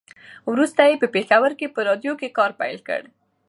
وروسته 0.51 0.81
یې 0.89 0.95
په 1.01 1.07
پېښور 1.15 1.51
کې 1.59 1.67
په 1.75 1.79
راډيو 1.87 2.13
کې 2.19 2.35
کار 2.37 2.51
پیل 2.59 2.77
کړ. 2.87 3.01